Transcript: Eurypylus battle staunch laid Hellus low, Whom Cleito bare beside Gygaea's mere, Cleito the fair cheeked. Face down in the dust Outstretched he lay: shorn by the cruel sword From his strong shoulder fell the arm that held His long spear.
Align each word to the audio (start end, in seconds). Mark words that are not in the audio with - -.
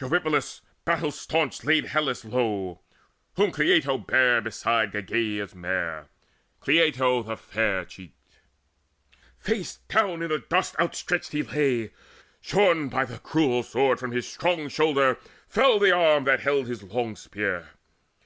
Eurypylus 0.00 0.62
battle 0.86 1.10
staunch 1.10 1.62
laid 1.62 1.84
Hellus 1.88 2.24
low, 2.24 2.80
Whom 3.36 3.52
Cleito 3.52 3.98
bare 3.98 4.40
beside 4.40 4.92
Gygaea's 4.92 5.54
mere, 5.54 6.08
Cleito 6.62 7.22
the 7.22 7.36
fair 7.36 7.84
cheeked. 7.84 8.38
Face 9.38 9.80
down 9.90 10.22
in 10.22 10.28
the 10.30 10.38
dust 10.38 10.74
Outstretched 10.80 11.32
he 11.32 11.42
lay: 11.42 11.90
shorn 12.40 12.88
by 12.88 13.04
the 13.04 13.18
cruel 13.18 13.62
sword 13.62 13.98
From 14.00 14.12
his 14.12 14.26
strong 14.26 14.70
shoulder 14.70 15.18
fell 15.50 15.78
the 15.78 15.92
arm 15.92 16.24
that 16.24 16.40
held 16.40 16.66
His 16.66 16.82
long 16.82 17.14
spear. 17.14 17.68